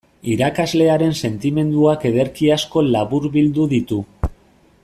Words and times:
Irakaslearen 0.35 1.13
sentimenduak 1.27 2.09
ederki 2.13 2.51
asko 2.57 2.87
laburbildu 2.97 3.71
ditu. 3.75 4.03